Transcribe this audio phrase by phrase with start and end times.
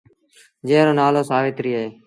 [0.67, 1.87] جݩهݩ رو نآلو سآويتريٚ اهي۔